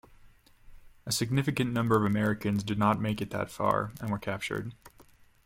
[1.05, 4.73] A significant number of Americans did not make it that far, and were captured.